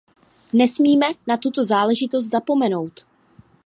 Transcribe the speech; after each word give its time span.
Nesmíme 0.53 1.05
na 1.27 1.37
tuto 1.37 1.65
záležitost 1.65 2.25
zapomenout. 2.31 3.05